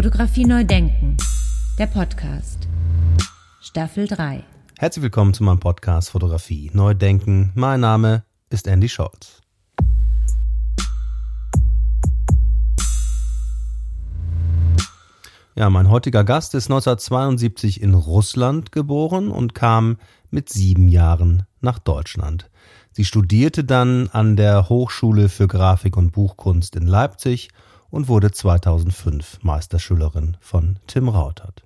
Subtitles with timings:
[0.00, 1.18] Fotografie neu denken.
[1.78, 2.66] Der Podcast.
[3.60, 4.42] Staffel 3.
[4.78, 7.52] Herzlich willkommen zu meinem Podcast Fotografie neu denken.
[7.54, 9.42] Mein Name ist Andy Scholz.
[15.54, 19.98] Ja, mein heutiger Gast ist 1972 in Russland geboren und kam
[20.30, 22.48] mit sieben Jahren nach Deutschland.
[22.92, 27.50] Sie studierte dann an der Hochschule für Grafik und Buchkunst in Leipzig
[27.90, 31.64] und wurde 2005 Meisterschülerin von Tim Rautert.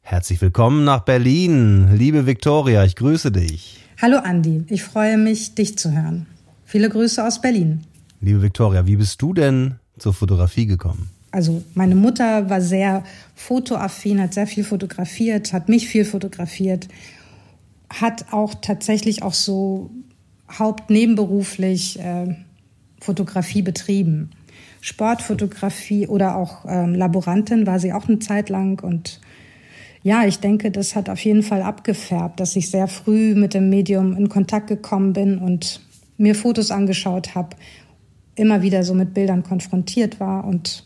[0.00, 3.80] Herzlich willkommen nach Berlin, liebe Viktoria, ich grüße dich.
[4.00, 6.26] Hallo Andi, ich freue mich, dich zu hören.
[6.64, 7.84] Viele Grüße aus Berlin.
[8.20, 11.10] Liebe Viktoria, wie bist du denn zur Fotografie gekommen?
[11.30, 13.02] Also meine Mutter war sehr
[13.34, 16.88] fotoaffin, hat sehr viel fotografiert, hat mich viel fotografiert,
[17.90, 19.90] hat auch tatsächlich auch so
[20.50, 22.36] hauptnebenberuflich äh,
[23.00, 24.30] Fotografie betrieben.
[24.84, 28.84] Sportfotografie oder auch ähm, Laborantin war sie auch eine Zeit lang.
[28.84, 29.18] Und
[30.02, 33.70] ja, ich denke, das hat auf jeden Fall abgefärbt, dass ich sehr früh mit dem
[33.70, 35.80] Medium in Kontakt gekommen bin und
[36.18, 37.56] mir Fotos angeschaut habe,
[38.34, 40.44] immer wieder so mit Bildern konfrontiert war.
[40.44, 40.84] Und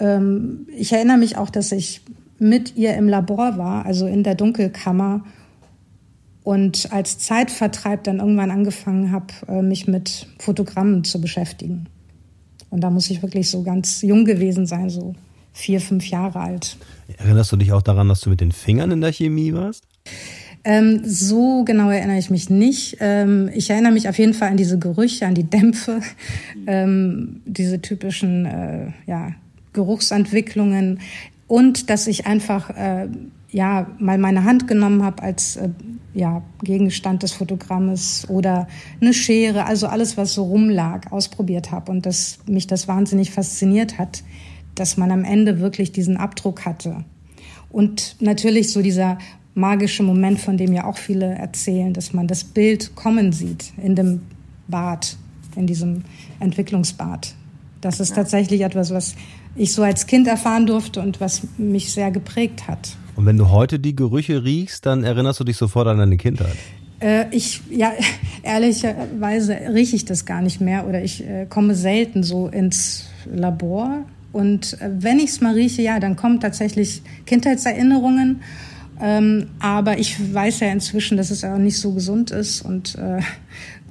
[0.00, 2.00] ähm, ich erinnere mich auch, dass ich
[2.38, 5.24] mit ihr im Labor war, also in der Dunkelkammer
[6.42, 11.88] und als Zeitvertreib dann irgendwann angefangen habe, äh, mich mit Fotogrammen zu beschäftigen.
[12.72, 15.14] Und da muss ich wirklich so ganz jung gewesen sein, so
[15.52, 16.78] vier, fünf Jahre alt.
[17.18, 19.84] Erinnerst du dich auch daran, dass du mit den Fingern in der Chemie warst?
[20.64, 22.96] Ähm, so genau erinnere ich mich nicht.
[23.00, 26.00] Ähm, ich erinnere mich auf jeden Fall an diese Gerüche, an die Dämpfe,
[26.66, 29.32] ähm, diese typischen äh, ja,
[29.74, 31.00] Geruchsentwicklungen
[31.48, 33.06] und dass ich einfach äh,
[33.52, 35.68] ja mal meine Hand genommen habe als äh,
[36.14, 38.66] ja, Gegenstand des Fotogrammes oder
[39.00, 43.98] eine Schere, also alles, was so rumlag, ausprobiert habe und dass mich das wahnsinnig fasziniert
[43.98, 44.22] hat,
[44.74, 47.04] dass man am Ende wirklich diesen Abdruck hatte.
[47.70, 49.18] Und natürlich so dieser
[49.54, 53.94] magische Moment, von dem ja auch viele erzählen, dass man das Bild kommen sieht in
[53.94, 54.22] dem
[54.68, 55.16] Bad,
[55.56, 56.04] in diesem
[56.40, 57.34] Entwicklungsbad.
[57.80, 59.14] Das ist tatsächlich etwas, was
[59.54, 62.96] ich so als Kind erfahren durfte und was mich sehr geprägt hat.
[63.16, 66.56] Und wenn du heute die Gerüche riechst, dann erinnerst du dich sofort an deine Kindheit.
[67.00, 67.92] Äh, ich, ja,
[68.42, 74.04] ehrlicherweise rieche ich das gar nicht mehr oder ich äh, komme selten so ins Labor.
[74.32, 78.40] Und äh, wenn ich es mal rieche, ja, dann kommen tatsächlich Kindheitserinnerungen.
[79.00, 83.20] Ähm, aber ich weiß ja inzwischen, dass es auch nicht so gesund ist und äh,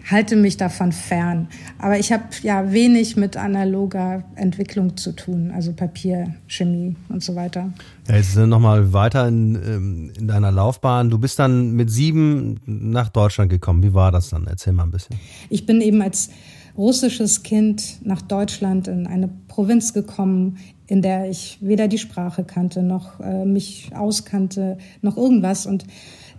[0.09, 1.47] halte mich davon fern.
[1.77, 7.35] Aber ich habe ja wenig mit analoger Entwicklung zu tun, also Papier, Chemie und so
[7.35, 7.71] weiter.
[8.07, 11.09] Ja, jetzt nochmal weiter in, ähm, in deiner Laufbahn.
[11.09, 13.83] Du bist dann mit sieben nach Deutschland gekommen.
[13.83, 14.47] Wie war das dann?
[14.47, 15.17] Erzähl mal ein bisschen.
[15.49, 16.29] Ich bin eben als
[16.77, 20.57] russisches Kind nach Deutschland in eine Provinz gekommen,
[20.87, 25.65] in der ich weder die Sprache kannte, noch äh, mich auskannte, noch irgendwas.
[25.65, 25.85] Und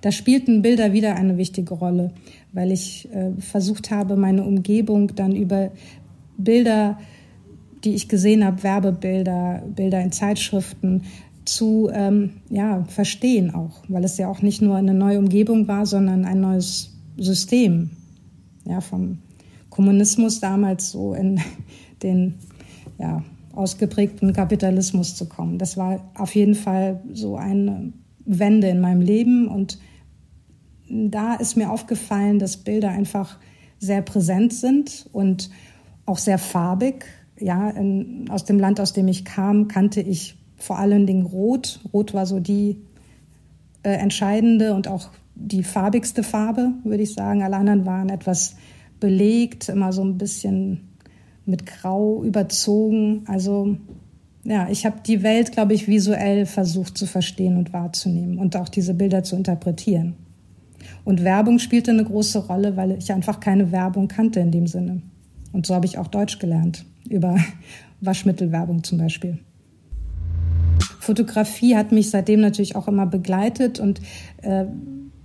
[0.00, 2.12] da spielten Bilder wieder eine wichtige Rolle,
[2.52, 5.70] weil ich äh, versucht habe, meine Umgebung dann über
[6.36, 6.98] Bilder,
[7.84, 11.02] die ich gesehen habe, Werbebilder, Bilder in Zeitschriften,
[11.44, 15.86] zu ähm, ja, verstehen auch, weil es ja auch nicht nur eine neue Umgebung war,
[15.86, 17.90] sondern ein neues System.
[18.64, 19.18] Ja, vom
[19.70, 21.40] Kommunismus damals so in
[22.02, 22.34] den
[22.98, 23.24] ja,
[23.54, 25.58] ausgeprägten Kapitalismus zu kommen.
[25.58, 27.92] Das war auf jeden Fall so eine
[28.24, 29.78] Wende in meinem Leben und
[30.92, 33.38] da ist mir aufgefallen, dass Bilder einfach
[33.78, 35.50] sehr präsent sind und
[36.06, 37.06] auch sehr farbig.
[37.38, 41.80] Ja, in, aus dem Land, aus dem ich kam, kannte ich vor allen Dingen Rot.
[41.92, 42.76] Rot war so die
[43.82, 47.42] äh, entscheidende und auch die farbigste Farbe, würde ich sagen.
[47.42, 48.56] Alle anderen waren etwas
[49.00, 50.88] belegt, immer so ein bisschen
[51.46, 53.24] mit Grau überzogen.
[53.26, 53.76] Also
[54.44, 58.68] ja, ich habe die Welt, glaube ich, visuell versucht zu verstehen und wahrzunehmen und auch
[58.68, 60.14] diese Bilder zu interpretieren.
[61.04, 65.02] Und Werbung spielte eine große Rolle, weil ich einfach keine Werbung kannte in dem Sinne.
[65.52, 67.36] Und so habe ich auch Deutsch gelernt, über
[68.00, 69.38] Waschmittelwerbung zum Beispiel.
[71.00, 74.00] Fotografie hat mich seitdem natürlich auch immer begleitet und
[74.42, 74.66] äh,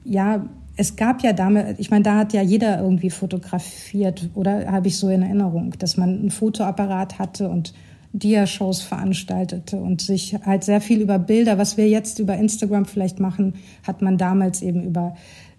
[0.04, 4.88] ja, es gab ja damals, ich meine, da hat ja jeder irgendwie fotografiert, oder habe
[4.88, 7.74] ich so in Erinnerung, dass man einen Fotoapparat hatte und
[8.13, 13.19] Dia-Shows veranstaltete und sich halt sehr viel über Bilder, was wir jetzt über Instagram vielleicht
[13.19, 15.16] machen, hat man damals eben über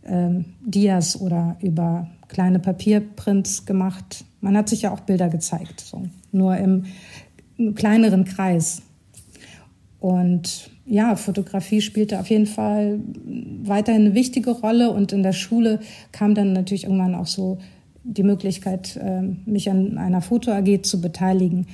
[0.09, 4.25] ähm, Dias oder über kleine Papierprints gemacht.
[4.41, 6.03] Man hat sich ja auch Bilder gezeigt, so.
[6.33, 6.85] nur im,
[7.57, 8.83] im kleineren Kreis.
[10.01, 13.01] Und ja, Fotografie spielte auf jeden Fall
[13.63, 15.81] weiterhin eine wichtige Rolle und in der Schule
[16.13, 17.59] kam dann natürlich irgendwann auch so
[18.05, 21.67] die Möglichkeit, ähm, mich an einer Foto AG zu beteiligen.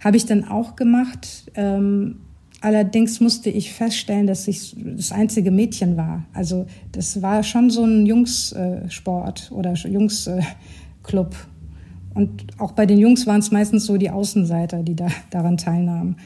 [0.00, 1.50] habe ich dann auch gemacht.
[1.54, 2.20] Ähm,
[2.64, 6.24] allerdings musste ich feststellen, dass ich das einzige Mädchen war.
[6.32, 11.34] Also das war schon so ein Jungssport äh, oder Jungsclub.
[11.34, 15.58] Äh, und auch bei den Jungs waren es meistens so die Außenseiter, die da daran
[15.58, 16.16] teilnahmen,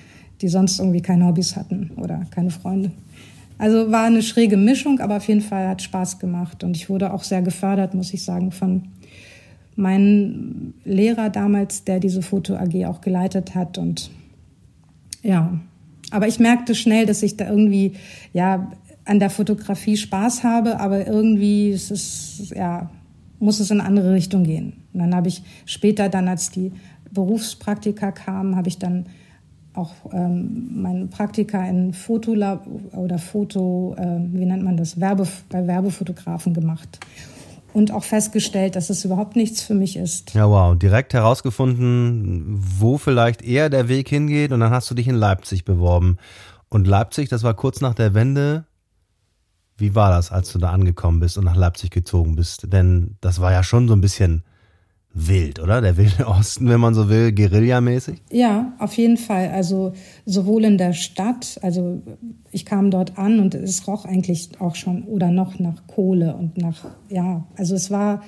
[0.40, 2.92] die sonst irgendwie keine Hobbys hatten oder keine Freunde.
[3.56, 7.12] Also war eine schräge Mischung, aber auf jeden Fall hat Spaß gemacht und ich wurde
[7.12, 8.82] auch sehr gefördert, muss ich sagen, von
[9.74, 14.10] meinem Lehrer damals, der diese Foto AG auch geleitet hat und
[15.22, 15.58] ja,
[16.10, 17.92] aber ich merkte schnell, dass ich da irgendwie
[18.32, 18.70] ja
[19.04, 22.90] an der Fotografie Spaß habe, aber irgendwie ist es ja
[23.38, 24.84] muss es in eine andere Richtung gehen.
[24.92, 26.72] Und dann habe ich später dann, als die
[27.10, 29.06] Berufspraktika kamen, habe ich dann
[29.74, 32.66] auch ähm, meine Praktika in Fotolab
[32.96, 36.98] oder Foto, äh, wie nennt man das, Werbe, bei Werbefotografen gemacht.
[37.78, 40.34] Und auch festgestellt, dass es überhaupt nichts für mich ist.
[40.34, 40.76] Ja, wow.
[40.76, 44.50] Direkt herausgefunden, wo vielleicht eher der Weg hingeht.
[44.50, 46.16] Und dann hast du dich in Leipzig beworben.
[46.68, 48.64] Und Leipzig, das war kurz nach der Wende.
[49.76, 52.72] Wie war das, als du da angekommen bist und nach Leipzig gezogen bist?
[52.72, 54.42] Denn das war ja schon so ein bisschen
[55.26, 55.80] wild, oder?
[55.80, 58.22] Der wilde Osten, wenn man so will, Guerillamäßig?
[58.30, 59.50] Ja, auf jeden Fall.
[59.50, 59.92] Also
[60.24, 62.02] sowohl in der Stadt, also
[62.50, 66.58] ich kam dort an und es roch eigentlich auch schon oder noch nach Kohle und
[66.58, 68.22] nach, ja, also es war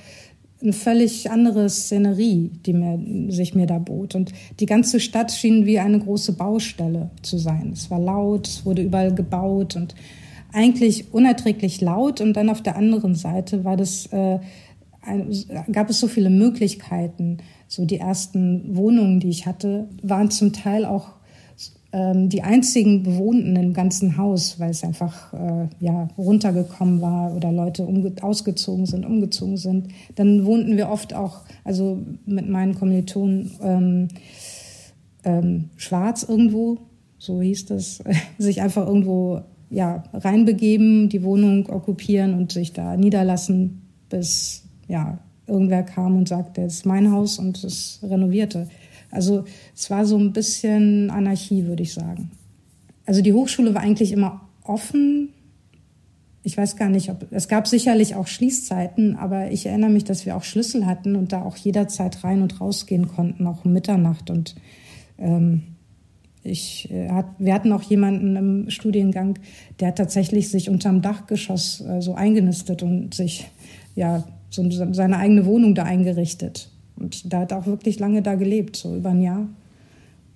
[0.62, 4.14] eine völlig andere Szenerie, die mir, sich mir da bot.
[4.14, 7.70] Und die ganze Stadt schien wie eine große Baustelle zu sein.
[7.72, 9.94] Es war laut, es wurde überall gebaut und
[10.52, 12.20] eigentlich unerträglich laut.
[12.20, 14.38] Und dann auf der anderen Seite war das äh,
[15.72, 17.38] gab es so viele Möglichkeiten.
[17.68, 21.12] So die ersten Wohnungen, die ich hatte, waren zum Teil auch
[21.92, 27.50] ähm, die einzigen Bewohnten im ganzen Haus, weil es einfach äh, ja runtergekommen war oder
[27.50, 27.86] Leute
[28.22, 29.88] ausgezogen sind, umgezogen sind.
[30.14, 34.08] Dann wohnten wir oft auch, also mit meinen Kommilitonen ähm,
[35.24, 36.78] ähm, schwarz irgendwo,
[37.18, 38.02] so hieß das,
[38.38, 45.82] sich einfach irgendwo ja reinbegeben, die Wohnung okkupieren und sich da niederlassen, bis ja, irgendwer
[45.82, 48.68] kam und sagte, es ist mein Haus und es renovierte.
[49.10, 49.44] Also
[49.74, 52.30] es war so ein bisschen Anarchie, würde ich sagen.
[53.06, 55.30] Also die Hochschule war eigentlich immer offen.
[56.42, 60.26] Ich weiß gar nicht, ob es gab sicherlich auch Schließzeiten, aber ich erinnere mich, dass
[60.26, 64.30] wir auch Schlüssel hatten und da auch jederzeit rein und rausgehen konnten, auch um Mitternacht.
[64.30, 64.54] Und
[65.18, 65.62] ähm,
[66.42, 69.38] ich, äh, hat, wir hatten auch jemanden im Studiengang,
[69.80, 73.50] der tatsächlich sich unterm Dachgeschoss äh, so eingenistet und sich
[73.94, 76.68] ja so seine eigene Wohnung da eingerichtet.
[76.96, 79.46] Und da hat er auch wirklich lange da gelebt, so über ein Jahr.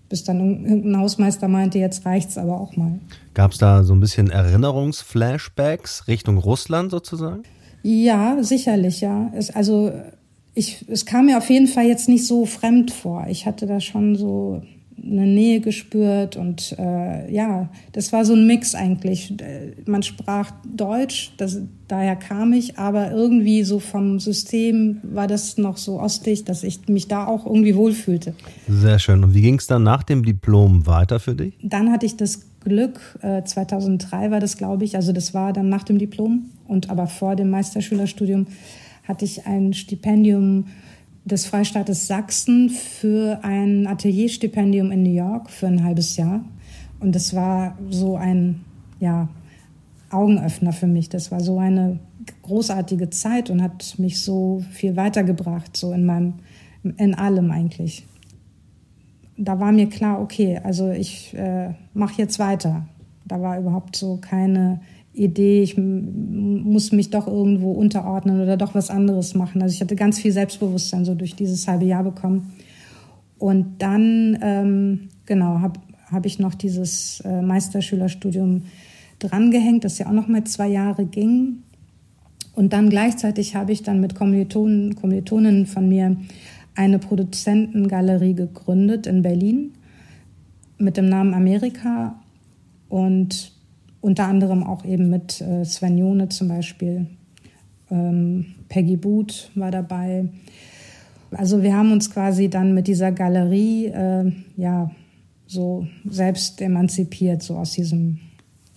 [0.09, 3.01] Bis dann irgendein Hausmeister meinte, jetzt reicht's aber auch mal.
[3.35, 7.43] Gab es da so ein bisschen Erinnerungsflashbacks Richtung Russland sozusagen?
[7.83, 9.31] Ja, sicherlich, ja.
[9.35, 9.93] Es, also
[10.55, 13.27] ich, es kam mir auf jeden Fall jetzt nicht so fremd vor.
[13.29, 14.63] Ich hatte da schon so
[15.05, 19.35] eine Nähe gespürt und äh, ja, das war so ein Mix eigentlich.
[19.87, 25.77] Man sprach Deutsch, das, daher kam ich, aber irgendwie so vom System war das noch
[25.77, 28.35] so ostig, dass ich mich da auch irgendwie wohlfühlte.
[28.69, 29.23] Sehr schön.
[29.23, 31.55] Und wie ging es dann nach dem Diplom weiter für dich?
[31.63, 35.69] Dann hatte ich das Glück, äh, 2003 war das, glaube ich, also das war dann
[35.69, 38.47] nach dem Diplom und aber vor dem Meisterschülerstudium
[39.07, 40.65] hatte ich ein Stipendium
[41.25, 46.45] des Freistaates Sachsen für ein Atelierstipendium in New York für ein halbes Jahr.
[47.01, 48.65] Und das war so ein
[49.01, 49.29] ja,
[50.11, 51.09] Augenöffner für mich.
[51.09, 51.99] Das war so eine
[52.43, 56.35] großartige Zeit und hat mich so viel weitergebracht, so in meinem,
[56.83, 58.07] in allem eigentlich.
[59.37, 62.87] Da war mir klar, okay, also ich äh, mache jetzt weiter.
[63.25, 64.81] Da war überhaupt so keine
[65.15, 69.63] Idee, ich muss mich doch irgendwo unterordnen oder doch was anderes machen.
[69.63, 72.53] Also ich hatte ganz viel Selbstbewusstsein so durch dieses halbe Jahr bekommen.
[73.39, 75.81] Und dann, ähm, genau, habe
[76.11, 78.63] hab ich noch dieses äh, Meisterschülerstudium
[79.21, 81.63] drangehängt, das ja auch noch mal zwei Jahre ging.
[82.55, 86.17] Und dann gleichzeitig habe ich dann mit Kommilitonen, Kommilitoninnen von mir
[86.75, 89.73] eine Produzentengalerie gegründet in Berlin
[90.79, 92.21] mit dem Namen Amerika.
[92.89, 93.54] Und
[94.05, 97.07] unter anderem auch eben mit äh, Sven Jone zum Beispiel.
[97.91, 100.29] Ähm, Peggy Boot war dabei.
[101.31, 104.91] Also wir haben uns quasi dann mit dieser Galerie äh, ja
[105.47, 108.21] so selbst emanzipiert, so aus diesem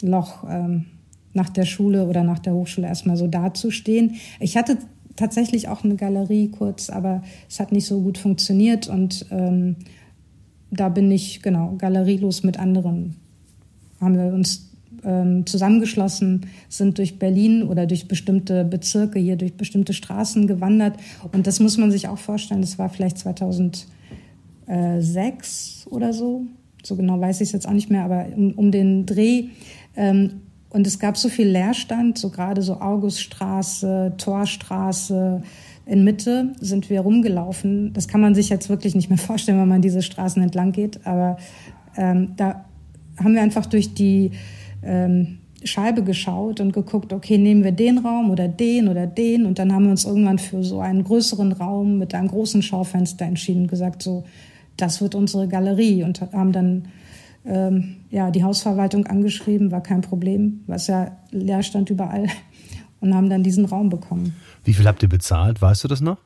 [0.02, 0.86] Loch ähm,
[1.34, 4.16] nach der Schule oder nach der Hochschule erstmal so dazustehen.
[4.40, 4.78] Ich hatte
[5.18, 9.76] tatsächlich auch eine Galerie kurz, aber es hat nicht so gut funktioniert und ähm,
[10.72, 13.16] da bin ich genau galerielos mit anderen
[14.00, 14.67] haben wir uns
[15.04, 20.98] ähm, zusammengeschlossen, sind durch Berlin oder durch bestimmte Bezirke hier, durch bestimmte Straßen gewandert.
[21.32, 23.88] Und das muss man sich auch vorstellen, das war vielleicht 2000
[24.68, 26.46] äh, sechs oder so.
[26.84, 29.46] So genau weiß ich es jetzt auch nicht mehr, aber um, um den Dreh.
[29.96, 35.42] Ähm, und es gab so viel Leerstand, so gerade so Auguststraße, Torstraße,
[35.88, 37.94] in Mitte sind wir rumgelaufen.
[37.94, 41.06] Das kann man sich jetzt wirklich nicht mehr vorstellen, wenn man diese Straßen entlang geht.
[41.06, 41.38] Aber
[41.96, 42.66] ähm, da
[43.18, 44.32] haben wir einfach durch die
[44.84, 49.46] ähm, Scheibe geschaut und geguckt, okay, nehmen wir den Raum oder den oder den.
[49.46, 53.26] Und dann haben wir uns irgendwann für so einen größeren Raum mit einem großen Schaufenster
[53.26, 54.24] entschieden und gesagt, so,
[54.78, 56.04] das wird unsere Galerie.
[56.04, 56.88] Und haben dann
[57.46, 62.28] ähm, ja, die Hausverwaltung angeschrieben, war kein Problem, was ja leer stand überall.
[63.00, 64.36] Und haben dann diesen Raum bekommen.
[64.64, 65.62] Wie viel habt ihr bezahlt?
[65.62, 66.18] Weißt du das noch?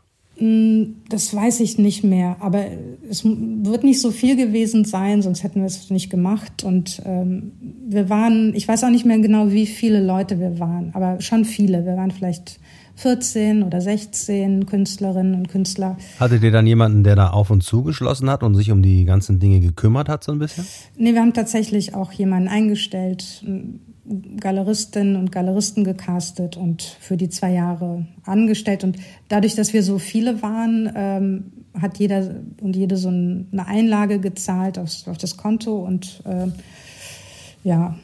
[0.42, 2.66] Mm, das weiß ich nicht mehr, aber
[3.08, 6.64] es wird nicht so viel gewesen sein, sonst hätten wir es nicht gemacht.
[6.64, 7.52] Und ähm,
[7.88, 11.46] wir waren, ich weiß auch nicht mehr genau, wie viele Leute wir waren, aber schon
[11.46, 11.86] viele.
[11.86, 12.60] Wir waren vielleicht
[12.96, 15.98] 14 oder 16 Künstlerinnen und Künstler.
[16.20, 19.40] Hattet ihr dann jemanden, der da auf und zugeschlossen hat und sich um die ganzen
[19.40, 20.66] Dinge gekümmert hat, so ein bisschen?
[20.98, 23.46] Nee, wir haben tatsächlich auch jemanden eingestellt,
[24.40, 28.84] Galeristinnen und Galeristen gecastet und für die zwei Jahre angestellt.
[28.84, 28.98] Und
[29.30, 34.80] dadurch, dass wir so viele waren, ähm, hat jeder und jede so eine Einlage gezahlt
[34.80, 36.48] auf, auf das Konto und äh,
[37.64, 37.96] ja,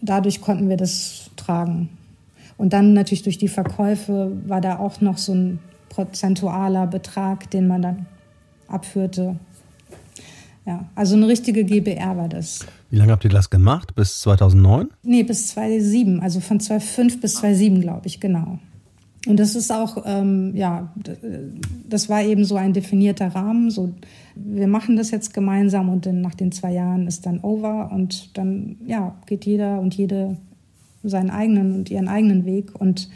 [0.00, 1.88] dadurch konnten wir das tragen.
[2.56, 7.66] Und dann natürlich durch die Verkäufe war da auch noch so ein prozentualer Betrag, den
[7.66, 8.06] man dann
[8.68, 9.36] abführte.
[10.64, 12.64] Ja, also eine richtige GBR war das.
[12.92, 13.94] Wie lange habt ihr das gemacht?
[13.94, 14.90] Bis 2009?
[15.02, 16.20] Nee, bis 2007.
[16.20, 18.58] Also von 2005 bis 2007, glaube ich, genau.
[19.26, 20.92] Und das ist auch, ähm, ja,
[21.88, 23.70] das war eben so ein definierter Rahmen.
[23.70, 23.94] So,
[24.34, 28.36] wir machen das jetzt gemeinsam und dann nach den zwei Jahren ist dann over und
[28.36, 30.36] dann, ja, geht jeder und jede
[31.02, 32.78] seinen eigenen und ihren eigenen Weg.
[32.78, 33.08] Und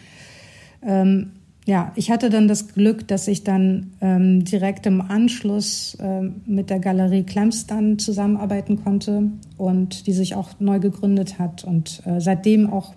[0.80, 1.32] ähm,
[1.66, 6.70] ja, ich hatte dann das Glück, dass ich dann ähm, direkt im Anschluss ähm, mit
[6.70, 9.24] der Galerie Klemms dann zusammenarbeiten konnte
[9.56, 11.64] und die sich auch neu gegründet hat.
[11.64, 12.94] Und äh, seitdem auch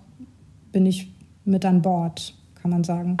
[0.70, 1.12] bin ich
[1.44, 3.16] mit an Bord, kann man sagen.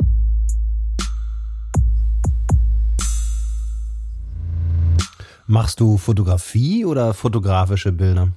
[5.48, 8.28] Machst du Fotografie oder fotografische Bilder?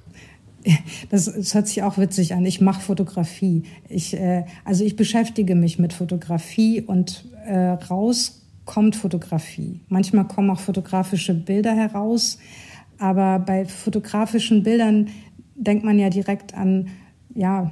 [1.10, 2.46] Das, das hört sich auch witzig an.
[2.46, 3.64] Ich mache Fotografie.
[3.88, 9.80] Ich, äh, also ich beschäftige mich mit Fotografie und äh, raus kommt Fotografie.
[9.88, 12.38] Manchmal kommen auch fotografische Bilder heraus,
[12.98, 15.08] aber bei fotografischen Bildern
[15.54, 16.88] denkt man ja direkt an
[17.34, 17.70] ja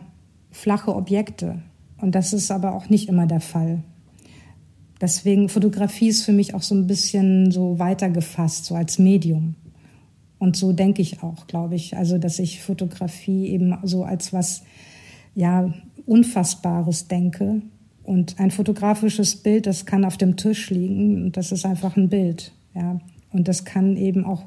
[0.51, 1.63] flache Objekte
[1.99, 3.83] und das ist aber auch nicht immer der Fall.
[5.01, 9.57] Deswegen Fotografie ist für mich auch so ein bisschen so weitergefasst, so als Medium.
[10.43, 11.97] Und so denke ich auch, glaube ich.
[11.97, 14.65] Also, dass ich Fotografie eben so als was,
[15.37, 15.73] ja,
[16.05, 17.63] Unfassbares denke.
[18.03, 22.09] Und ein fotografisches Bild, das kann auf dem Tisch liegen und das ist einfach ein
[22.09, 22.51] Bild.
[22.75, 22.99] Ja.
[23.31, 24.43] Und das kann eben auch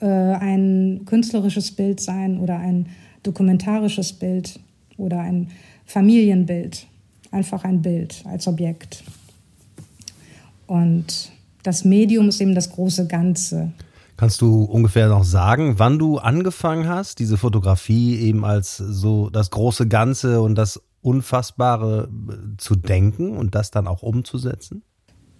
[0.00, 2.88] äh, ein künstlerisches Bild sein oder ein
[3.22, 4.58] dokumentarisches Bild
[4.96, 5.50] oder ein
[5.86, 6.88] Familienbild.
[7.30, 9.04] Einfach ein Bild als Objekt.
[10.66, 11.30] Und
[11.62, 13.72] das Medium ist eben das große Ganze.
[14.22, 19.50] Kannst du ungefähr noch sagen, wann du angefangen hast, diese Fotografie eben als so das
[19.50, 24.84] große Ganze und das Unfassbare äh, zu denken und das dann auch umzusetzen?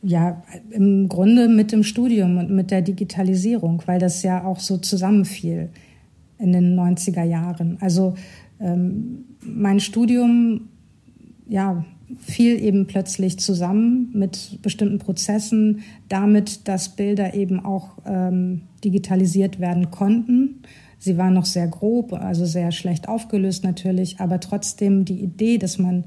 [0.02, 4.78] Ja, im Grunde mit dem Studium und mit der Digitalisierung, weil das ja auch so
[4.78, 5.70] zusammenfiel
[6.38, 7.78] in den 90er Jahren.
[7.80, 8.16] Also
[8.58, 10.70] ähm, mein Studium,
[11.46, 11.84] ja,
[12.18, 19.90] fiel eben plötzlich zusammen mit bestimmten Prozessen, damit, dass Bilder eben auch ähm, digitalisiert werden
[19.90, 20.62] konnten.
[20.98, 25.78] Sie waren noch sehr grob, also sehr schlecht aufgelöst natürlich, aber trotzdem die Idee, dass
[25.78, 26.04] man,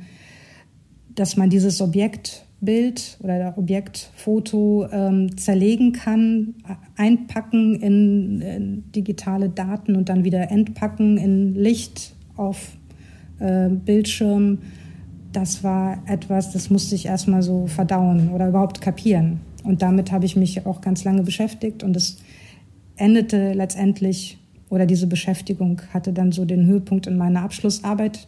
[1.14, 6.56] dass man dieses Objektbild oder Objektfoto ähm, zerlegen kann,
[6.96, 12.78] einpacken in, in, digitale Daten und dann wieder entpacken in Licht auf
[13.40, 14.60] äh, Bildschirm
[15.36, 19.42] das war etwas, das musste ich erstmal so verdauen oder überhaupt kapieren.
[19.64, 22.18] Und damit habe ich mich auch ganz lange beschäftigt und es
[22.96, 24.38] endete letztendlich,
[24.70, 28.28] oder diese Beschäftigung hatte dann so den Höhepunkt in meiner Abschlussarbeit.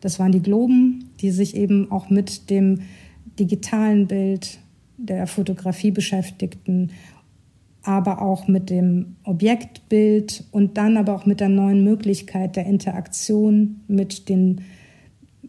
[0.00, 2.80] Das waren die Globen, die sich eben auch mit dem
[3.38, 4.58] digitalen Bild
[4.96, 6.90] der Fotografie beschäftigten,
[7.82, 13.80] aber auch mit dem Objektbild und dann aber auch mit der neuen Möglichkeit der Interaktion
[13.86, 14.62] mit den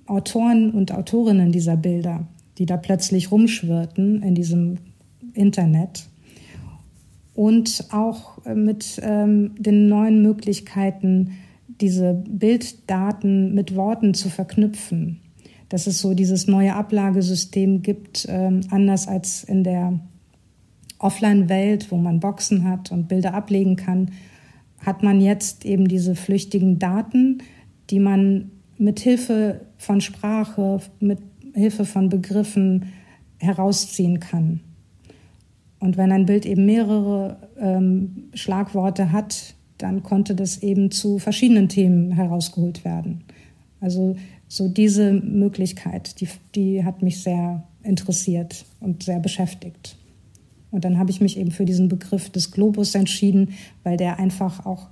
[0.10, 4.78] Autoren und Autorinnen dieser Bilder, die da plötzlich rumschwirrten in diesem
[5.34, 6.08] Internet.
[7.34, 11.38] Und auch äh, mit ähm, den neuen Möglichkeiten,
[11.80, 15.22] diese Bilddaten mit Worten zu verknüpfen.
[15.70, 20.00] Dass es so dieses neue Ablagesystem gibt, ähm, anders als in der
[20.98, 24.12] Offline-Welt, wo man Boxen hat und Bilder ablegen kann,
[24.80, 27.40] hat man jetzt eben diese flüchtigen Daten,
[27.90, 31.20] die man mit Hilfe von Sprache, mit
[31.54, 32.94] Hilfe von Begriffen
[33.38, 34.62] herausziehen kann.
[35.80, 41.70] Und wenn ein Bild eben mehrere ähm, Schlagworte hat, dann konnte das eben zu verschiedenen
[41.70, 43.24] Themen herausgeholt werden.
[43.80, 44.16] Also
[44.48, 49.98] so diese Möglichkeit, die, die hat mich sehr interessiert und sehr beschäftigt.
[50.72, 54.66] Und dann habe ich mich eben für diesen Begriff des Globus entschieden, weil der einfach
[54.66, 54.90] auch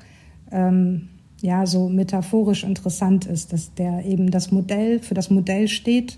[0.51, 1.10] ähm,
[1.41, 6.17] ja so metaphorisch interessant ist, dass der eben das Modell für das Modell steht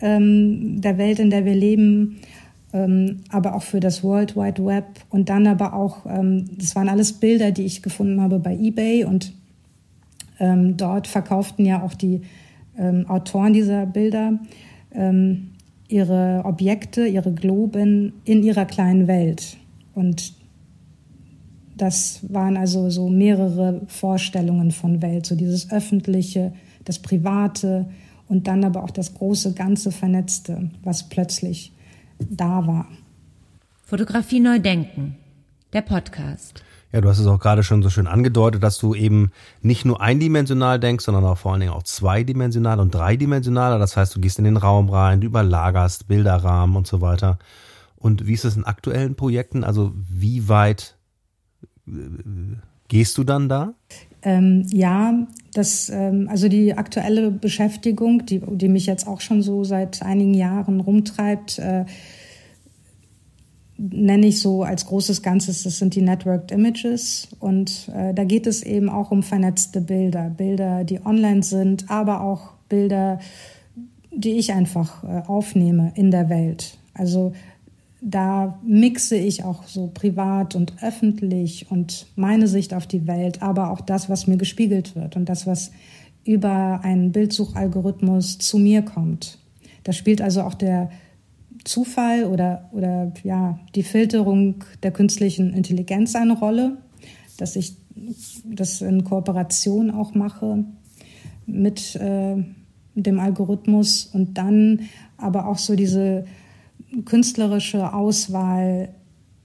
[0.00, 2.20] ähm, der Welt, in der wir leben,
[2.72, 4.84] ähm, aber auch für das World Wide Web.
[5.10, 9.04] Und dann aber auch, ähm, das waren alles Bilder, die ich gefunden habe bei eBay.
[9.04, 9.32] Und
[10.38, 12.22] ähm, dort verkauften ja auch die
[12.76, 14.38] ähm, Autoren dieser Bilder
[14.92, 15.50] ähm,
[15.88, 19.56] ihre Objekte, ihre Globen in ihrer kleinen Welt.
[19.94, 20.34] Und
[21.82, 26.52] das waren also so mehrere Vorstellungen von Welt, so dieses Öffentliche,
[26.84, 27.86] das Private
[28.28, 31.72] und dann aber auch das große Ganze Vernetzte, was plötzlich
[32.20, 32.86] da war.
[33.82, 35.16] Fotografie neu denken,
[35.72, 36.62] der Podcast.
[36.92, 40.00] Ja, du hast es auch gerade schon so schön angedeutet, dass du eben nicht nur
[40.00, 43.76] eindimensional denkst, sondern auch vor allen Dingen auch zweidimensional und dreidimensional.
[43.80, 47.40] Das heißt, du gehst in den Raum rein, du überlagerst Bilderrahmen und so weiter.
[47.96, 49.64] Und wie ist es in aktuellen Projekten?
[49.64, 50.96] Also wie weit
[52.88, 53.74] Gehst du dann da?
[54.22, 59.64] Ähm, ja, das, ähm, also die aktuelle Beschäftigung, die, die mich jetzt auch schon so
[59.64, 61.84] seit einigen Jahren rumtreibt, äh,
[63.76, 67.28] nenne ich so als großes Ganzes, das sind die Networked Images.
[67.40, 72.20] Und äh, da geht es eben auch um vernetzte Bilder, Bilder, die online sind, aber
[72.20, 73.18] auch Bilder,
[74.14, 76.78] die ich einfach äh, aufnehme in der Welt.
[76.94, 77.32] Also
[78.04, 83.70] da mixe ich auch so privat und öffentlich und meine Sicht auf die Welt, aber
[83.70, 85.70] auch das, was mir gespiegelt wird und das, was
[86.24, 89.38] über einen Bildsuchalgorithmus zu mir kommt.
[89.84, 90.90] Da spielt also auch der
[91.64, 96.78] Zufall oder, oder ja, die Filterung der künstlichen Intelligenz eine Rolle,
[97.38, 97.76] dass ich
[98.44, 100.64] das in Kooperation auch mache
[101.46, 102.34] mit äh,
[102.96, 104.80] dem Algorithmus und dann
[105.18, 106.24] aber auch so diese
[107.04, 108.90] künstlerische Auswahl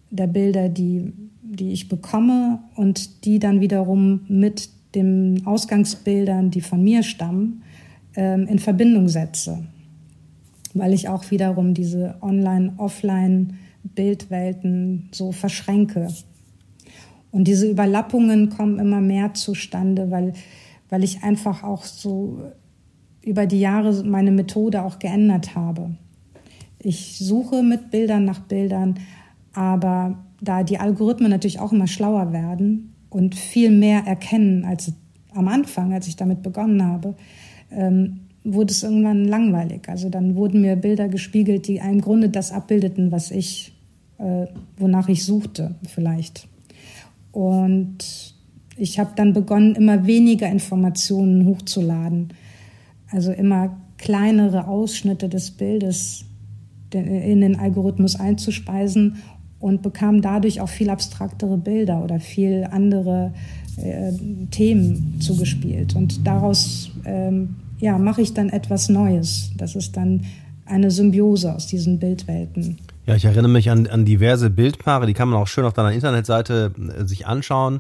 [0.10, 6.82] der Bilder, die, die ich bekomme und die dann wiederum mit den Ausgangsbildern, die von
[6.84, 7.64] mir stammen,
[8.16, 9.66] ähm, in Verbindung setze.
[10.74, 16.10] Weil ich auch wiederum diese Online-Offline-Bildwelten so verschränke.
[17.32, 20.34] Und diese Überlappungen kommen immer mehr zustande, weil,
[20.90, 22.52] weil ich einfach auch so
[23.22, 25.96] über die Jahre meine Methode auch geändert habe.
[26.88, 28.98] Ich suche mit Bildern nach Bildern,
[29.52, 34.94] aber da die Algorithmen natürlich auch immer schlauer werden und viel mehr erkennen als
[35.34, 37.16] am Anfang, als ich damit begonnen habe,
[37.72, 39.90] ähm, wurde es irgendwann langweilig.
[39.90, 43.74] Also dann wurden mir Bilder gespiegelt, die im Grunde das abbildeten, was ich,
[44.18, 44.46] äh,
[44.78, 46.48] wonach ich suchte, vielleicht.
[47.34, 48.34] Und
[48.78, 52.30] ich habe dann begonnen, immer weniger Informationen hochzuladen.
[53.12, 56.24] Also immer kleinere Ausschnitte des Bildes
[56.94, 59.18] in den Algorithmus einzuspeisen
[59.60, 63.34] und bekam dadurch auch viel abstraktere Bilder oder viel andere
[63.78, 64.12] äh,
[64.52, 65.96] Themen zugespielt.
[65.96, 69.52] Und daraus ähm, ja, mache ich dann etwas Neues.
[69.58, 70.26] Das ist dann
[70.66, 72.78] eine Symbiose aus diesen Bildwelten.
[73.06, 75.94] Ja, ich erinnere mich an, an diverse Bildpaare, die kann man auch schön auf deiner
[75.94, 77.80] Internetseite äh, sich anschauen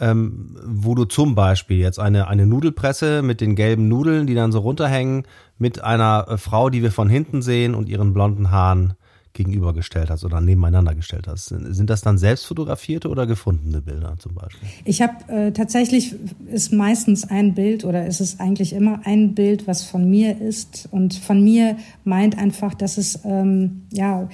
[0.00, 4.52] ähm, wo du zum Beispiel jetzt eine, eine Nudelpresse mit den gelben Nudeln, die dann
[4.52, 5.24] so runterhängen,
[5.58, 8.94] mit einer äh, Frau, die wir von hinten sehen und ihren blonden Haaren
[9.36, 11.48] gegenübergestellt hast oder nebeneinander gestellt hast.
[11.48, 14.66] Sind das dann selbst fotografierte oder gefundene Bilder zum Beispiel?
[14.84, 16.16] Ich habe äh, tatsächlich
[16.50, 20.88] ist meistens ein Bild oder ist es eigentlich immer ein Bild, was von mir ist
[20.90, 24.28] und von mir meint einfach, dass es ähm, ja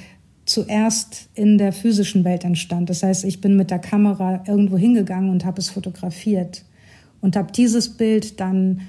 [0.52, 2.90] zuerst in der physischen Welt entstand.
[2.90, 6.64] Das heißt, ich bin mit der Kamera irgendwo hingegangen und habe es fotografiert
[7.20, 8.82] und habe dieses Bild dann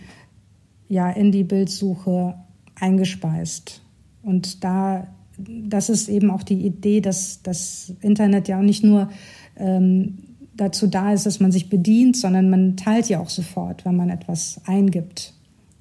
[0.89, 2.35] ja in die Bildsuche
[2.75, 3.81] eingespeist.
[4.23, 9.09] Und da, das ist eben auch die Idee, dass das Internet ja auch nicht nur
[9.55, 10.17] ähm,
[10.55, 14.09] dazu da ist, dass man sich bedient, sondern man teilt ja auch sofort, wenn man
[14.09, 15.33] etwas eingibt.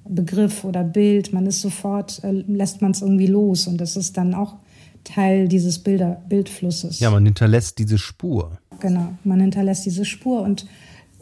[0.07, 4.17] Begriff oder Bild, man ist sofort, äh, lässt man es irgendwie los und das ist
[4.17, 4.55] dann auch
[5.03, 6.99] Teil dieses Bilder, Bildflusses.
[6.99, 8.57] Ja, man hinterlässt diese Spur.
[8.79, 10.65] Genau, man hinterlässt diese Spur und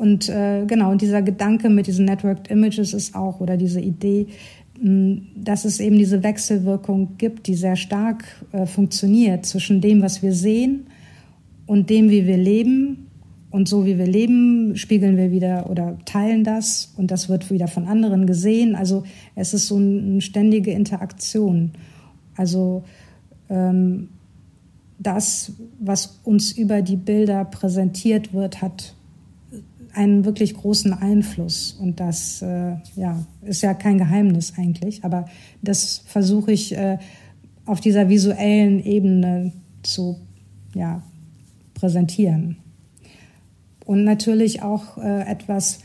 [0.01, 4.25] und äh, genau, und dieser Gedanke mit diesen Networked Images ist auch, oder diese Idee,
[4.81, 10.23] mh, dass es eben diese Wechselwirkung gibt, die sehr stark äh, funktioniert zwischen dem, was
[10.23, 10.87] wir sehen
[11.67, 13.11] und dem, wie wir leben.
[13.51, 17.67] Und so wie wir leben, spiegeln wir wieder oder teilen das und das wird wieder
[17.67, 18.75] von anderen gesehen.
[18.75, 19.03] Also
[19.35, 21.73] es ist so eine ständige Interaktion.
[22.37, 22.85] Also
[23.51, 24.09] ähm,
[24.97, 28.95] das, was uns über die Bilder präsentiert wird, hat
[29.93, 31.77] einen wirklich großen Einfluss.
[31.79, 35.25] Und das äh, ja, ist ja kein Geheimnis eigentlich, aber
[35.61, 36.97] das versuche ich äh,
[37.65, 39.51] auf dieser visuellen Ebene
[39.83, 40.19] zu
[40.73, 41.03] ja,
[41.73, 42.57] präsentieren.
[43.85, 45.79] Und natürlich auch äh, etwas,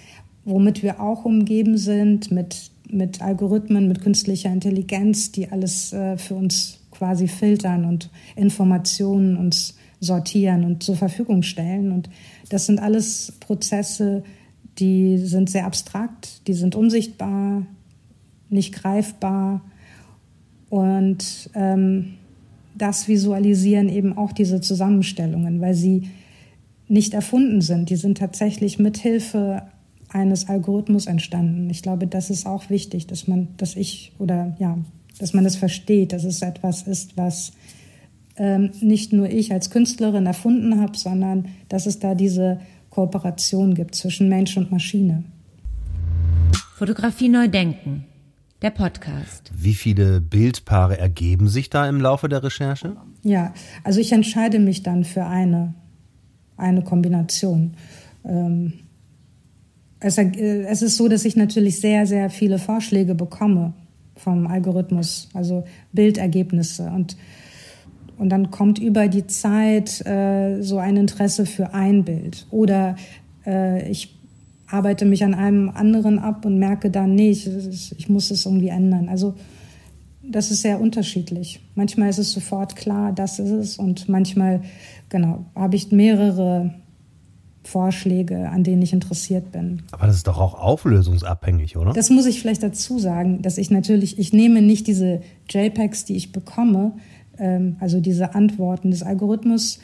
[0.45, 6.35] womit wir auch umgeben sind, mit, mit Algorithmen, mit künstlicher Intelligenz, die alles äh, für
[6.35, 11.93] uns quasi filtern und Informationen uns sortieren und zur Verfügung stellen.
[11.93, 12.11] Und
[12.49, 14.23] das sind alles Prozesse,
[14.79, 17.63] die sind sehr abstrakt, die sind unsichtbar,
[18.49, 19.63] nicht greifbar.
[20.69, 22.15] Und ähm,
[22.75, 26.11] das visualisieren eben auch diese Zusammenstellungen, weil sie
[26.89, 27.91] nicht erfunden sind.
[27.91, 29.63] Die sind tatsächlich mithilfe
[30.09, 31.69] eines Algorithmus entstanden.
[31.71, 34.79] Ich glaube, das ist auch wichtig, dass man, dass ich oder ja,
[35.19, 37.53] dass man das versteht, dass es etwas ist, was
[38.37, 43.95] ähm, nicht nur ich als Künstlerin erfunden habe, sondern dass es da diese Kooperation gibt
[43.95, 45.25] zwischen Mensch und Maschine.
[46.77, 48.05] Fotografie neu denken.
[48.63, 49.51] Der Podcast.
[49.55, 52.97] Wie viele Bildpaare ergeben sich da im Laufe der Recherche?
[53.23, 53.53] Ja,
[53.85, 55.75] also ich entscheide mich dann für eine,
[56.57, 57.75] eine Kombination.
[58.25, 58.73] Ähm,
[60.01, 63.75] es, äh, es ist so, dass ich natürlich sehr, sehr viele Vorschläge bekomme
[64.17, 66.91] vom Algorithmus, also Bildergebnisse.
[66.95, 67.17] Und,
[68.19, 72.47] und dann kommt über die Zeit äh, so ein Interesse für ein Bild.
[72.51, 72.97] Oder
[73.47, 74.19] äh, ich
[74.69, 77.49] arbeite mich an einem anderen ab und merke dann, nee, ich,
[77.97, 79.09] ich muss es irgendwie ändern.
[79.09, 79.35] Also
[80.23, 81.61] das ist sehr unterschiedlich.
[81.75, 83.77] Manchmal ist es sofort klar, das ist es.
[83.79, 84.63] Und manchmal,
[85.09, 86.75] genau, habe ich mehrere
[87.67, 89.83] Vorschläge, an denen ich interessiert bin.
[89.91, 91.93] Aber das ist doch auch auflösungsabhängig, oder?
[91.93, 96.17] Das muss ich vielleicht dazu sagen, dass ich natürlich, ich nehme nicht diese JPEGs, die
[96.17, 96.93] ich bekomme,
[97.39, 99.81] ähm, also diese Antworten des Algorithmus,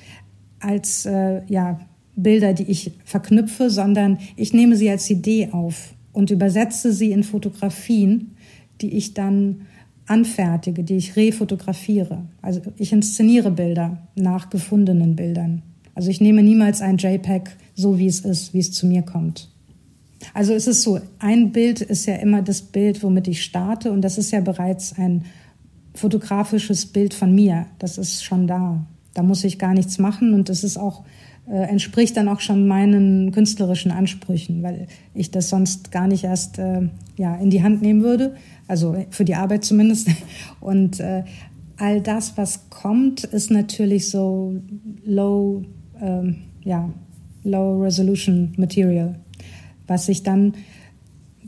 [0.61, 1.81] als äh, ja,
[2.14, 7.25] Bilder, die ich verknüpfe, sondern ich nehme sie als Idee auf und übersetze sie in
[7.25, 8.37] Fotografien,
[8.81, 9.62] die ich dann
[10.07, 12.25] anfertige, die ich refotografiere.
[12.42, 15.62] Also ich inszeniere Bilder nach gefundenen Bildern.
[15.95, 19.49] Also ich nehme niemals ein JPEG so, wie es ist, wie es zu mir kommt.
[20.35, 24.03] Also es ist so, ein Bild ist ja immer das Bild, womit ich starte und
[24.03, 25.25] das ist ja bereits ein
[25.95, 27.67] fotografisches Bild von mir.
[27.79, 28.87] Das ist schon da.
[29.15, 31.03] Da muss ich gar nichts machen und das ist auch
[31.49, 36.59] äh, entspricht dann auch schon meinen künstlerischen Ansprüchen, weil ich das sonst gar nicht erst
[36.59, 38.37] äh, ja, in die Hand nehmen würde,
[38.69, 40.09] also für die Arbeit zumindest.
[40.61, 41.25] Und äh,
[41.77, 44.55] all das, was kommt, ist natürlich so
[45.05, 45.63] low,
[46.01, 46.89] ähm, ja,
[47.44, 49.16] low resolution Material,
[49.87, 50.55] was ich dann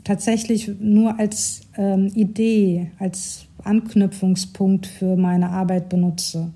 [0.03, 6.51] tatsächlich nur als ähm, Idee, als Anknüpfungspunkt für meine Arbeit benutze.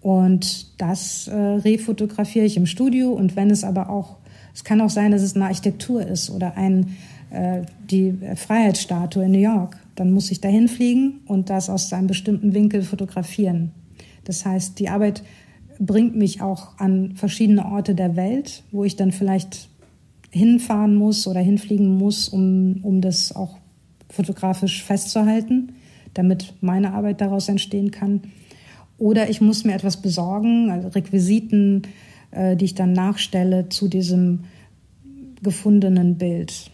[0.00, 3.12] Und das äh, refotografiere ich im Studio.
[3.12, 4.16] Und wenn es aber auch,
[4.52, 6.96] es kann auch sein, dass es eine Architektur ist oder ein,
[7.30, 12.08] äh, die Freiheitsstatue in New York, dann muss ich dahin fliegen und das aus einem
[12.08, 13.70] bestimmten Winkel fotografieren.
[14.24, 15.22] Das heißt, die Arbeit
[15.86, 19.68] bringt mich auch an verschiedene Orte der Welt, wo ich dann vielleicht
[20.30, 23.58] hinfahren muss oder hinfliegen muss, um, um das auch
[24.08, 25.72] fotografisch festzuhalten,
[26.14, 28.22] damit meine Arbeit daraus entstehen kann.
[28.96, 31.82] Oder ich muss mir etwas besorgen, also Requisiten,
[32.30, 34.44] äh, die ich dann nachstelle zu diesem
[35.42, 36.70] gefundenen Bild.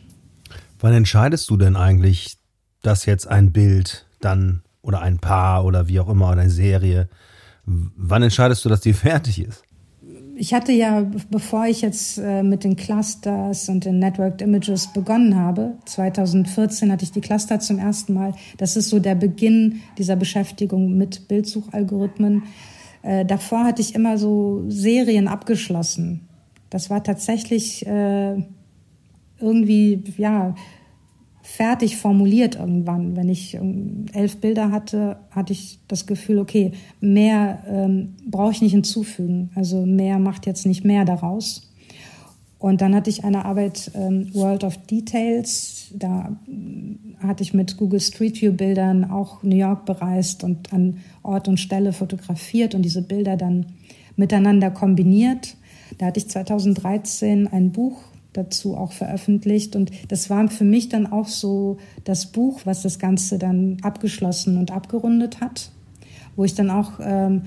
[0.80, 2.36] Wann entscheidest du denn eigentlich,
[2.82, 7.08] dass jetzt ein Bild dann oder ein Paar oder wie auch immer oder eine Serie,
[7.96, 9.62] wann entscheidest du, dass die fertig ist?
[10.38, 15.34] ich hatte ja, bevor ich jetzt äh, mit den Clusters und den Networked Images begonnen
[15.34, 18.34] habe, 2014 hatte ich die Cluster zum ersten Mal.
[18.56, 22.44] Das ist so der Beginn dieser Beschäftigung mit Bildsuchalgorithmen.
[23.02, 26.28] Äh, davor hatte ich immer so Serien abgeschlossen.
[26.70, 28.36] Das war tatsächlich äh,
[29.40, 30.54] irgendwie, ja,
[31.56, 33.16] fertig formuliert irgendwann.
[33.16, 38.60] Wenn ich ähm, elf Bilder hatte, hatte ich das Gefühl, okay, mehr ähm, brauche ich
[38.60, 39.50] nicht hinzufügen.
[39.54, 41.62] Also mehr macht jetzt nicht mehr daraus.
[42.58, 45.90] Und dann hatte ich eine Arbeit ähm, World of Details.
[45.94, 50.98] Da äh, hatte ich mit Google Street View Bildern auch New York bereist und an
[51.22, 53.66] Ort und Stelle fotografiert und diese Bilder dann
[54.16, 55.56] miteinander kombiniert.
[55.96, 57.98] Da hatte ich 2013 ein Buch
[58.38, 59.76] dazu auch veröffentlicht.
[59.76, 64.56] Und das war für mich dann auch so das Buch, was das Ganze dann abgeschlossen
[64.56, 65.70] und abgerundet hat,
[66.36, 67.42] wo ich dann auch ähm,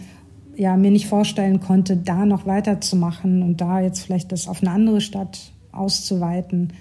[0.55, 4.71] ja, mir nicht vorstellen konnte, da noch weiterzumachen und da jetzt vielleicht das auf eine
[4.71, 6.73] andere Stadt auszuweiten.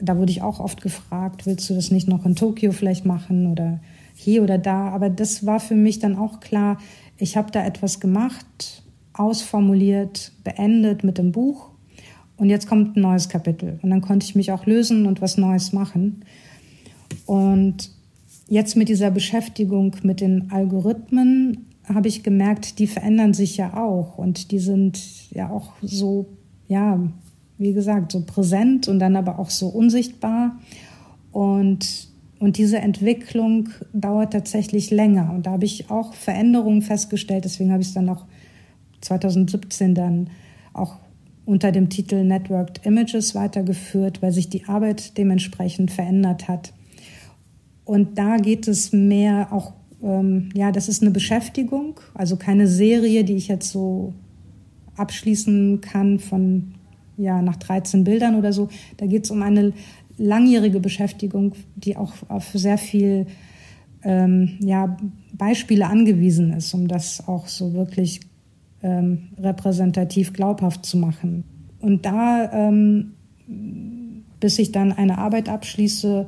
[0.00, 3.50] Da wurde ich auch oft gefragt, willst du das nicht noch in Tokio vielleicht machen
[3.50, 3.80] oder
[4.14, 4.90] hier oder da?
[4.90, 6.78] Aber das war für mich dann auch klar,
[7.16, 8.82] ich habe da etwas gemacht,
[9.14, 11.70] ausformuliert, beendet mit dem Buch
[12.36, 13.78] und jetzt kommt ein neues Kapitel.
[13.82, 16.24] Und dann konnte ich mich auch lösen und was Neues machen.
[17.24, 17.90] Und
[18.48, 24.18] jetzt mit dieser Beschäftigung mit den Algorithmen habe ich gemerkt, die verändern sich ja auch
[24.18, 26.26] und die sind ja auch so,
[26.68, 27.00] ja,
[27.58, 30.58] wie gesagt, so präsent und dann aber auch so unsichtbar.
[31.32, 35.32] Und, und diese Entwicklung dauert tatsächlich länger.
[35.32, 37.44] Und da habe ich auch Veränderungen festgestellt.
[37.44, 38.26] Deswegen habe ich es dann auch
[39.00, 40.28] 2017 dann
[40.72, 40.96] auch
[41.46, 46.74] unter dem Titel Networked Images weitergeführt, weil sich die Arbeit dementsprechend verändert hat.
[47.84, 53.22] Und da geht es mehr auch, ähm, ja, das ist eine Beschäftigung, also keine Serie,
[53.22, 54.12] die ich jetzt so
[54.96, 56.74] abschließen kann von,
[57.16, 58.68] ja, nach 13 Bildern oder so.
[58.96, 59.72] Da geht es um eine
[60.18, 63.26] langjährige Beschäftigung, die auch auf sehr viel
[64.02, 64.96] ähm, ja,
[65.32, 68.20] Beispiele angewiesen ist, um das auch so wirklich
[68.82, 71.44] ähm, repräsentativ glaubhaft zu machen.
[71.80, 73.12] Und da, ähm,
[74.40, 76.26] bis ich dann eine Arbeit abschließe,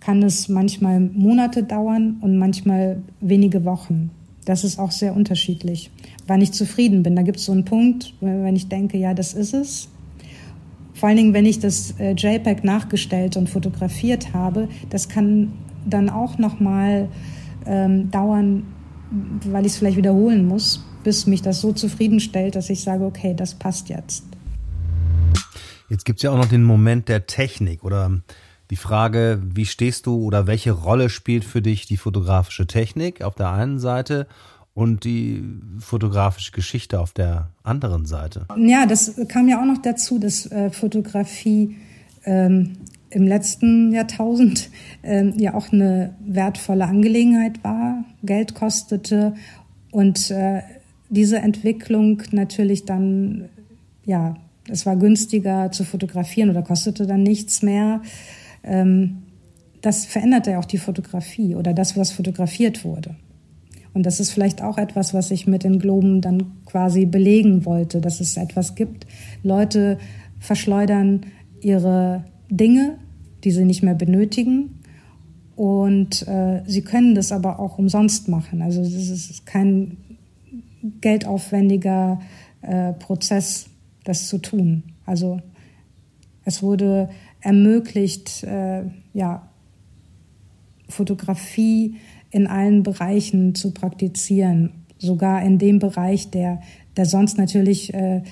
[0.00, 4.10] kann es manchmal Monate dauern und manchmal wenige Wochen.
[4.44, 5.90] Das ist auch sehr unterschiedlich.
[6.26, 9.34] Wann ich zufrieden bin, da gibt es so einen Punkt, wenn ich denke, ja, das
[9.34, 9.88] ist es.
[10.94, 15.52] Vor allen Dingen, wenn ich das äh, JPEG nachgestellt und fotografiert habe, das kann
[15.86, 17.08] dann auch noch mal
[17.66, 18.64] ähm, dauern,
[19.44, 23.32] weil ich es vielleicht wiederholen muss, bis mich das so zufriedenstellt, dass ich sage, okay,
[23.34, 24.24] das passt jetzt.
[25.88, 28.20] Jetzt gibt es ja auch noch den Moment der Technik oder
[28.68, 33.34] die Frage, wie stehst du oder welche Rolle spielt für dich die fotografische Technik auf
[33.34, 34.26] der einen Seite
[34.74, 35.42] und die
[35.78, 38.44] fotografische Geschichte auf der anderen Seite?
[38.58, 41.78] Ja, das kam ja auch noch dazu, dass äh, Fotografie
[42.24, 42.76] ähm,
[43.08, 44.68] im letzten Jahrtausend
[45.02, 49.32] ähm, ja auch eine wertvolle Angelegenheit war, Geld kostete
[49.90, 50.60] und äh,
[51.10, 53.48] diese Entwicklung natürlich dann,
[54.04, 54.36] ja,
[54.68, 58.02] es war günstiger zu fotografieren oder kostete dann nichts mehr.
[58.62, 59.22] Ähm,
[59.80, 63.14] das veränderte ja auch die Fotografie oder das, was fotografiert wurde.
[63.94, 68.00] Und das ist vielleicht auch etwas, was ich mit den Globen dann quasi belegen wollte,
[68.00, 69.06] dass es etwas gibt.
[69.42, 69.98] Leute
[70.38, 71.22] verschleudern
[71.60, 72.96] ihre Dinge,
[73.44, 74.80] die sie nicht mehr benötigen.
[75.56, 78.62] Und äh, sie können das aber auch umsonst machen.
[78.62, 79.96] Also das ist kein
[81.00, 82.20] geldaufwendiger
[82.62, 83.70] äh, Prozess,
[84.04, 84.82] das zu tun.
[85.04, 85.40] Also
[86.44, 87.08] es wurde
[87.40, 89.48] ermöglicht, äh, ja,
[90.88, 91.96] Fotografie
[92.30, 96.60] in allen Bereichen zu praktizieren, sogar in dem Bereich, der,
[96.96, 98.22] der sonst natürlich äh,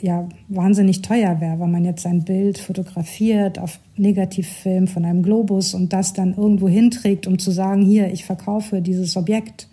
[0.00, 5.74] ja, wahnsinnig teuer wäre, wenn man jetzt ein Bild fotografiert auf Negativfilm von einem Globus
[5.74, 9.68] und das dann irgendwo hinträgt, um zu sagen, hier, ich verkaufe dieses Objekt.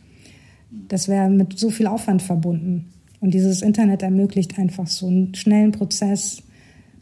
[0.88, 2.92] Das wäre mit so viel Aufwand verbunden.
[3.20, 6.44] Und dieses Internet ermöglicht einfach so einen schnellen Prozess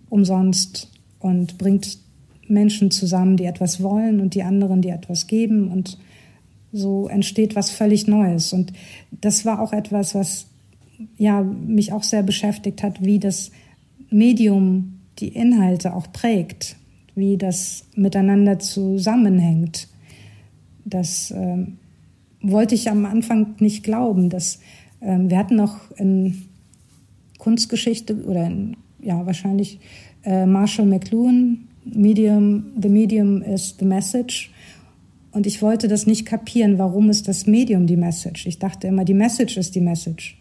[0.09, 1.97] umsonst und bringt
[2.47, 5.69] Menschen zusammen, die etwas wollen und die anderen, die etwas geben.
[5.69, 5.97] Und
[6.71, 8.53] so entsteht was völlig Neues.
[8.53, 8.73] Und
[9.11, 10.47] das war auch etwas, was
[11.17, 13.51] ja, mich auch sehr beschäftigt hat, wie das
[14.09, 16.75] Medium die Inhalte auch prägt,
[17.15, 19.87] wie das miteinander zusammenhängt.
[20.85, 21.65] Das äh,
[22.43, 24.29] wollte ich am Anfang nicht glauben.
[24.29, 24.59] Dass,
[24.99, 26.43] äh, wir hatten noch in
[27.39, 29.79] Kunstgeschichte oder in, ja, wahrscheinlich
[30.23, 34.51] äh, Marshall McLuhan, Medium, The Medium is the Message.
[35.31, 38.45] Und ich wollte das nicht kapieren, warum ist das Medium die Message?
[38.45, 40.37] Ich dachte immer, die Message ist die Message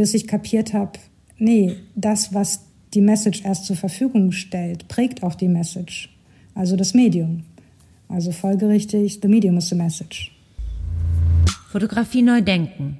[0.00, 0.92] bis ich kapiert habe,
[1.36, 2.60] nee, das, was
[2.94, 6.08] die Message erst zur Verfügung stellt, prägt auch die Message,
[6.54, 7.42] also das Medium.
[8.08, 10.29] Also folgerichtig, the medium is the message.
[11.70, 12.98] Fotografie neu denken.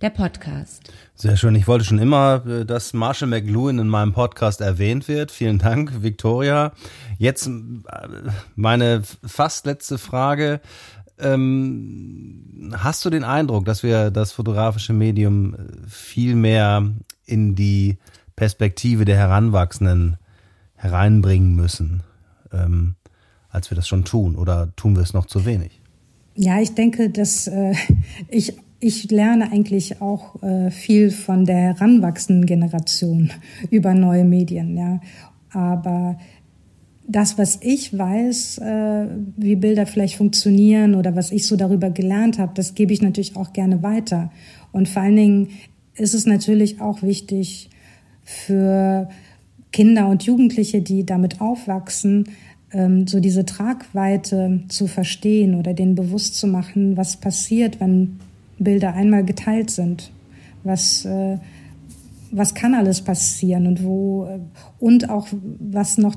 [0.00, 0.90] Der Podcast.
[1.14, 1.54] Sehr schön.
[1.54, 5.30] Ich wollte schon immer, äh, dass Marshall McLuhan in meinem Podcast erwähnt wird.
[5.30, 6.72] Vielen Dank, Victoria.
[7.18, 7.50] Jetzt äh,
[8.54, 10.62] meine fast letzte Frage.
[11.18, 16.90] Ähm, hast du den Eindruck, dass wir das fotografische Medium äh, viel mehr
[17.26, 17.98] in die
[18.34, 20.16] Perspektive der Heranwachsenden
[20.74, 22.02] hereinbringen müssen,
[22.50, 22.94] ähm,
[23.50, 24.36] als wir das schon tun?
[24.36, 25.82] Oder tun wir es noch zu wenig?
[26.36, 27.74] Ja, ich denke, dass äh,
[28.28, 33.30] ich ich lerne eigentlich auch äh, viel von der heranwachsenden Generation
[33.70, 35.00] über neue Medien, ja.
[35.50, 36.18] Aber
[37.08, 42.38] das, was ich weiß, äh, wie Bilder vielleicht funktionieren oder was ich so darüber gelernt
[42.38, 44.30] habe, das gebe ich natürlich auch gerne weiter.
[44.72, 45.48] Und vor allen Dingen
[45.94, 47.70] ist es natürlich auch wichtig
[48.22, 49.08] für
[49.72, 52.28] Kinder und Jugendliche, die damit aufwachsen,
[53.06, 58.18] so diese Tragweite zu verstehen oder denen bewusst zu machen, was passiert, wenn
[58.58, 60.10] Bilder einmal geteilt sind.
[60.64, 61.38] Was, äh,
[62.30, 64.38] was kann alles passieren und wo, äh,
[64.78, 65.28] und auch
[65.60, 66.16] was noch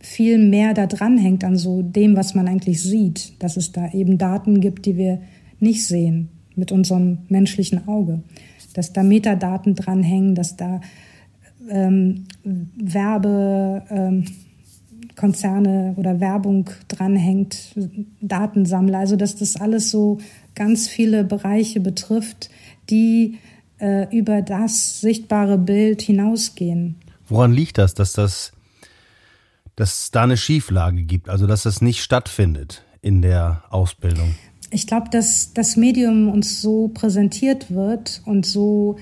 [0.00, 3.90] viel mehr da dran hängt an so dem, was man eigentlich sieht, dass es da
[3.92, 5.20] eben Daten gibt, die wir
[5.60, 8.22] nicht sehen mit unserem menschlichen Auge,
[8.74, 10.80] dass da Metadaten dranhängen, dass da
[11.68, 14.24] ähm, Werbekonzerne ähm,
[15.22, 17.74] oder Werbung dranhängt,
[18.20, 20.18] Datensammler, also dass das alles so
[20.54, 22.50] ganz viele Bereiche betrifft,
[22.90, 23.38] die
[23.78, 26.96] äh, über das sichtbare Bild hinausgehen.
[27.28, 28.52] Woran liegt das, dass das,
[29.76, 34.34] dass da eine Schieflage gibt, also dass das nicht stattfindet in der Ausbildung?
[34.70, 38.96] Ich glaube, dass das Medium uns so präsentiert wird und so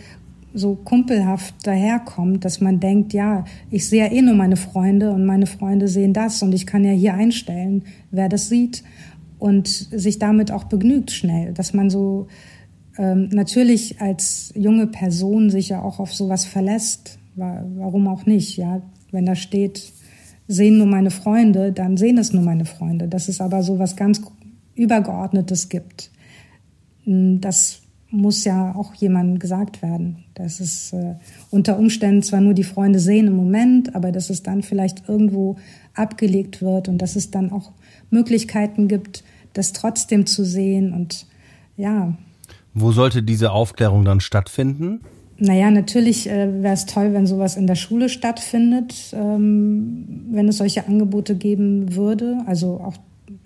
[0.52, 5.24] so kumpelhaft daherkommt, dass man denkt, ja, ich sehe ja eh nur meine Freunde und
[5.24, 8.82] meine Freunde sehen das und ich kann ja hier einstellen, wer das sieht
[9.38, 12.26] und sich damit auch begnügt schnell, dass man so
[12.98, 18.82] ähm, natürlich als junge Person sich ja auch auf sowas verlässt, warum auch nicht, ja,
[19.12, 19.92] wenn da steht,
[20.48, 23.96] sehen nur meine Freunde, dann sehen es nur meine Freunde, dass es aber so was
[23.96, 24.20] ganz
[24.74, 26.10] übergeordnetes gibt.
[27.06, 30.24] Das muss ja auch jemandem gesagt werden.
[30.42, 31.14] Dass es äh,
[31.50, 35.56] unter Umständen zwar nur die Freunde sehen im Moment, aber dass es dann vielleicht irgendwo
[35.94, 37.72] abgelegt wird und dass es dann auch
[38.10, 41.26] Möglichkeiten gibt, das trotzdem zu sehen und
[41.76, 42.14] ja.
[42.74, 45.00] Wo sollte diese Aufklärung dann stattfinden?
[45.38, 50.58] Naja, natürlich äh, wäre es toll, wenn sowas in der Schule stattfindet, ähm, wenn es
[50.58, 52.96] solche Angebote geben würde, also auch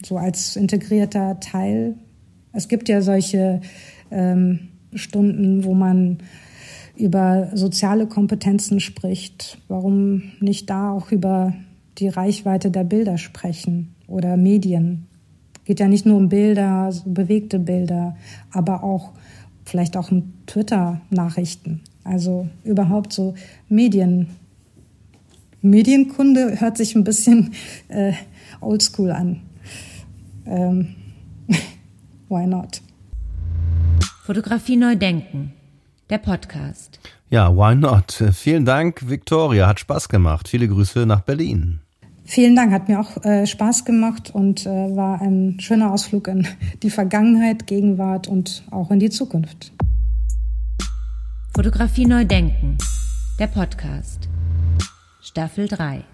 [0.05, 1.95] so als integrierter Teil.
[2.53, 3.61] Es gibt ja solche
[4.11, 6.19] ähm, Stunden, wo man
[6.97, 9.59] über soziale Kompetenzen spricht.
[9.69, 11.55] Warum nicht da auch über
[11.99, 15.07] die Reichweite der Bilder sprechen oder Medien?
[15.65, 18.17] Geht ja nicht nur um Bilder, so bewegte Bilder,
[18.51, 19.13] aber auch
[19.65, 21.81] vielleicht auch um Twitter-Nachrichten.
[22.05, 23.35] Also überhaupt so
[23.69, 24.29] Medien.
[25.63, 27.55] Medienkunde hört sich ein bisschen
[27.89, 28.13] äh,
[28.61, 29.41] oldschool an.
[30.47, 30.95] Ähm,
[32.29, 32.83] why not?
[34.25, 35.53] Fotografie neu denken.
[36.11, 37.01] Der Podcast.
[37.31, 38.23] Ja, why not?
[38.33, 39.67] Vielen Dank, Victoria.
[39.67, 40.49] Hat Spaß gemacht.
[40.49, 41.81] Viele Grüße nach Berlin.
[42.27, 46.47] Vielen Dank, hat mir auch äh, Spaß gemacht und äh, war ein schöner Ausflug in
[46.83, 49.73] die Vergangenheit, Gegenwart und auch in die Zukunft.
[51.55, 52.77] Fotografie neu denken.
[53.39, 54.29] Der Podcast.
[55.23, 56.05] Staffel 3.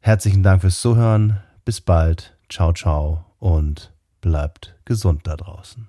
[0.00, 1.38] Herzlichen Dank fürs Zuhören.
[1.64, 2.36] Bis bald.
[2.48, 5.88] Ciao, ciao und bleibt gesund da draußen.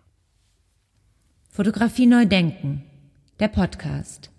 [1.49, 2.83] Fotografie neu denken.
[3.39, 4.29] Der Podcast.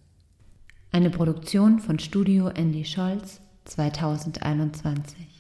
[0.93, 5.32] Eine Produktion von Studio Andy Scholz 2021.